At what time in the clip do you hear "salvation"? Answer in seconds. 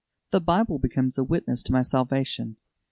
1.83-2.55